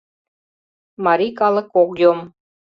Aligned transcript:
Марий 1.05 1.33
калык 1.39 1.69
ок 1.81 1.91
йом... 2.01 2.19